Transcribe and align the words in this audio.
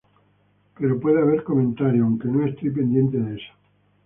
Pero 0.77 0.99
puede 0.99 1.21
haber 1.21 1.43
comentarios, 1.43 2.03
aunque 2.03 2.27
no 2.27 2.43
estoy 2.43 2.71
pendiente 2.71 3.19
de 3.19 3.35
eso. 3.35 3.53